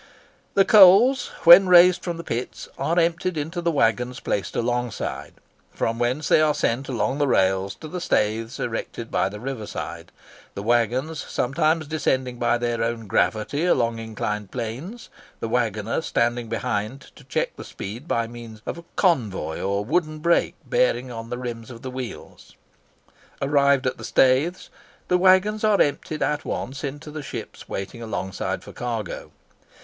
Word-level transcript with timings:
The 0.55 0.65
coals, 0.65 1.27
when 1.43 1.67
raised 1.67 2.01
from 2.03 2.17
the 2.17 2.23
pits, 2.23 2.67
are 2.75 2.97
emptied 2.97 3.37
into 3.37 3.61
the 3.61 3.69
waggons 3.69 4.19
placed 4.19 4.55
alongside, 4.55 5.35
from 5.75 5.99
whence 5.99 6.27
they 6.27 6.41
are 6.41 6.55
sent 6.55 6.89
along 6.89 7.19
the 7.19 7.27
rails 7.27 7.75
to 7.75 7.87
the 7.87 7.99
staiths 8.01 8.59
erected 8.59 9.11
by 9.11 9.29
the 9.29 9.39
river 9.39 9.67
side, 9.67 10.11
the 10.55 10.63
waggons 10.63 11.21
sometimes 11.29 11.85
descending 11.85 12.39
by 12.39 12.57
their 12.57 12.81
own 12.83 13.05
gravity 13.05 13.63
along 13.63 13.99
inclined 13.99 14.49
planes, 14.49 15.09
the 15.39 15.47
waggoner 15.47 16.01
standing 16.01 16.49
behind 16.49 17.11
to 17.15 17.23
check 17.23 17.55
the 17.55 17.63
speed 17.63 18.07
by 18.07 18.25
means 18.25 18.63
of 18.65 18.79
a 18.79 18.85
convoy 18.95 19.61
or 19.61 19.85
wooden 19.85 20.17
brake 20.17 20.55
bearing 20.65 21.11
upon 21.11 21.29
the 21.29 21.37
rims 21.37 21.69
of 21.69 21.83
the 21.83 21.91
wheels. 21.91 22.55
Arrived 23.39 23.85
at 23.85 23.99
the 23.99 24.03
staiths, 24.03 24.69
the 25.09 25.17
waggons 25.19 25.63
are 25.63 25.79
emptied 25.79 26.23
at 26.23 26.43
once 26.43 26.83
into 26.83 27.11
the 27.11 27.21
ships 27.21 27.69
waiting 27.69 28.01
alongside 28.01 28.63
for 28.63 28.73
cargo. 28.73 29.29